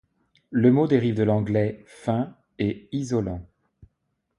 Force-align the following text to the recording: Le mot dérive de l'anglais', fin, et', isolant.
Le 0.49 0.71
mot 0.71 0.87
dérive 0.87 1.13
de 1.13 1.21
l'anglais', 1.21 1.83
fin, 1.85 2.35
et', 2.57 2.89
isolant. 2.91 3.45